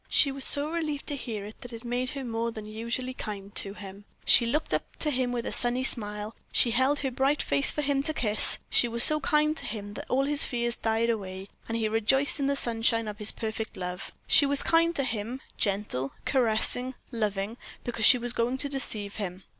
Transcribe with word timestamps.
She 0.09 0.31
was 0.31 0.45
so 0.45 0.71
relieved 0.71 1.05
to 1.09 1.15
hear 1.15 1.45
it 1.45 1.61
that 1.61 1.71
it 1.73 1.83
made 1.83 2.09
her 2.17 2.23
more 2.23 2.51
than 2.51 2.65
usually 2.65 3.13
kind 3.13 3.53
to 3.53 3.75
him. 3.75 4.05
She 4.25 4.47
looked 4.47 4.73
up 4.73 4.95
to 4.95 5.11
him 5.11 5.31
with 5.31 5.45
a 5.45 5.51
sunny 5.51 5.83
smile; 5.83 6.35
she 6.51 6.71
held 6.71 7.01
her 7.01 7.11
bright 7.11 7.43
face 7.43 7.69
for 7.69 7.83
him 7.83 8.01
to 8.01 8.13
kiss; 8.15 8.57
she 8.67 8.87
was 8.87 9.03
so 9.03 9.19
kind 9.19 9.55
to 9.57 9.65
him 9.67 9.93
that 9.93 10.09
all 10.09 10.23
his 10.25 10.43
fears 10.43 10.75
died 10.75 11.11
away, 11.11 11.49
and 11.67 11.77
he 11.77 11.87
rejoiced 11.87 12.39
in 12.39 12.47
the 12.47 12.55
sunshine 12.55 13.07
of 13.07 13.19
his 13.19 13.31
perfect 13.31 13.77
love. 13.77 14.11
She 14.25 14.47
was 14.47 14.63
kind 14.63 14.95
to 14.95 15.03
him, 15.03 15.39
gentle, 15.55 16.13
caressing, 16.25 16.95
loving, 17.11 17.57
because 17.83 18.05
she 18.07 18.17
was 18.17 18.33
going 18.33 18.57
to 18.57 18.69
deceive 18.69 19.17
him. 19.17 19.43